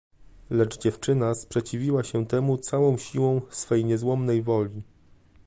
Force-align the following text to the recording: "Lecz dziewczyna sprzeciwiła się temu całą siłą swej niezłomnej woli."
"Lecz 0.49 0.77
dziewczyna 0.77 1.35
sprzeciwiła 1.35 2.03
się 2.03 2.25
temu 2.25 2.57
całą 2.57 2.97
siłą 2.97 3.41
swej 3.49 3.85
niezłomnej 3.85 4.41
woli." 4.43 4.83